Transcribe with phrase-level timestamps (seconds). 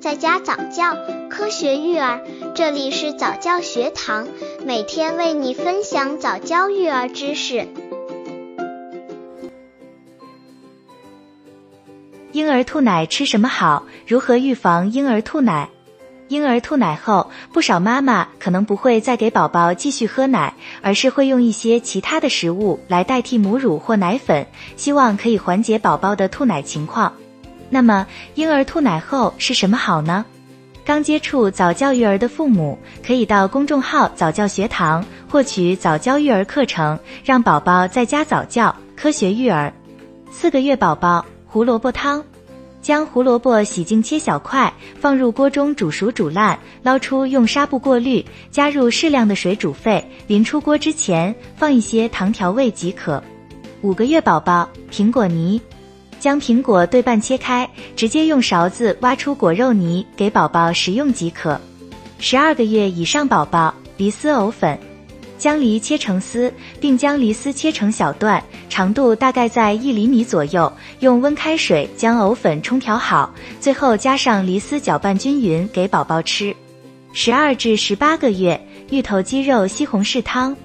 [0.00, 0.96] 在家早教，
[1.28, 2.20] 科学育儿，
[2.54, 4.28] 这里是早教学堂，
[4.64, 7.66] 每天为你分享早教育儿知识。
[12.30, 13.86] 婴儿吐奶吃什么好？
[14.06, 15.68] 如何预防婴儿吐奶？
[16.28, 24.46] 婴儿吐奶后，不少妈妈可能不会再给宝宝继续喝奶，而是会用一些其他的食物来代替母乳或奶粉，
[24.76, 27.12] 希望可以缓解宝宝的吐奶情况。
[27.70, 30.24] 那么，婴儿吐奶后是什么好呢？
[30.84, 39.70] 刚接触早教育儿的父母，可以到公众号早教学堂获取早教育儿课程，让宝宝在家早教，科学育儿。
[40.30, 42.24] 四个月宝宝胡萝卜汤，
[42.80, 53.22] 将胡萝卜洗净切小块，放入锅中煮熟煮烂，捞出用纱布过滤，加入适量的水煮沸，临出锅之前放一些糖调味即可。
[53.82, 55.60] 五个月宝宝苹果泥。
[56.20, 61.60] 将苹果对半切开，直接用勺子挖出果肉泥给宝宝食用即可。
[62.18, 64.78] 十二个月以上宝宝，梨丝藕粉，
[65.38, 70.72] 将梨切成丝，并将梨丝切成小段，长度大概在一厘米左右。
[71.00, 76.54] 用温开水将藕粉冲调好，最后加上梨丝搅拌均匀给宝宝吃。
[77.12, 78.60] 十二至十八个月，
[78.90, 80.56] 芋头鸡肉西红柿汤。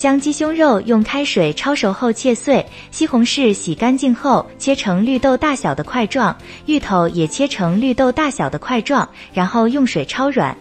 [0.00, 6.34] 将鸡胸肉用开水焯熟后切碎，西红柿洗干净后切成绿豆大小的块状，
[6.64, 10.56] 芋头也切成绿豆大小的块状，然后用水焯软。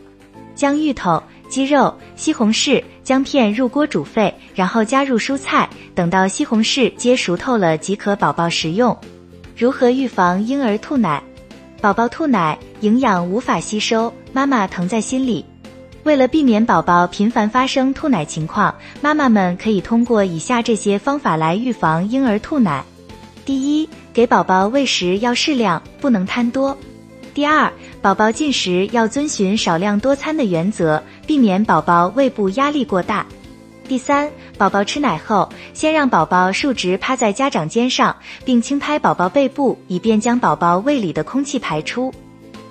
[0.56, 8.94] 将芋头、鸡肉、西红柿、姜片入锅煮沸，然后加入蔬菜，等到西红柿皆熟透了即可宝宝食用。
[9.56, 11.24] 如何预防婴儿吐奶？
[11.80, 15.46] 宝宝吐奶，营养无法吸收，妈妈疼在心里。
[16.10, 22.84] 为了避免宝宝频繁发生吐奶情况，妈妈们可以通过以下这些方法来预防婴儿吐奶。
[23.46, 26.76] 第一，给宝宝喂食要适量，不能贪多。
[27.36, 27.72] 第二，
[28.02, 33.24] 宝宝进食要遵循少量多餐的原则，避免宝宝胃部压力过大。
[33.88, 34.28] 第三，
[34.58, 42.12] 宝宝吃奶后，先让宝宝竖直趴在家长肩上，并轻拍宝宝背部，以便将宝宝胃里的空气排出。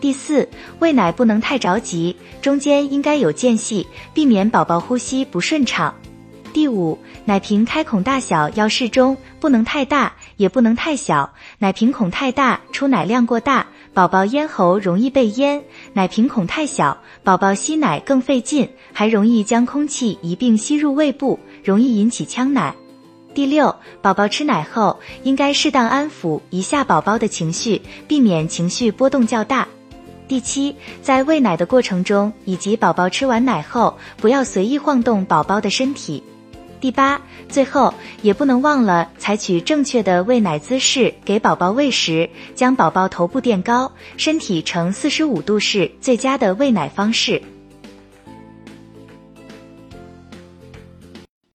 [0.01, 0.49] 第四，
[0.79, 5.95] 喂奶不能太着急，中间应该有间隙，避免宝宝呼吸不顺畅。
[6.53, 11.31] 第五，奶瓶开孔大小要适中，不能太大，也不能太小。
[11.59, 15.61] 奶瓶孔太大，出奶量过大，宝宝咽喉容易被淹；
[15.93, 22.75] 奶瓶孔太小，宝宝吸奶更费劲，还容易将空气一并吸入胃部，容易引起呛奶。
[23.35, 29.69] 第六，宝宝吃奶后，应该适当安抚一下宝宝的情绪，避免情绪波动较大。
[30.29, 36.23] 第七，在喂奶的过程中，以及宝宝吃完奶后，不要随意晃动宝宝的身体。
[36.81, 47.43] 第八，最后也不能忘了采取正确的喂奶姿势给宝宝喂食，将宝宝头部垫高，身体呈四十五度是最佳的喂奶方式。